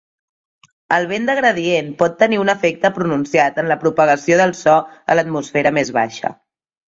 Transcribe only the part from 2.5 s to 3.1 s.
efecte